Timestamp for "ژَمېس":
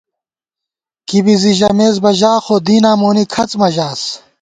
1.59-1.95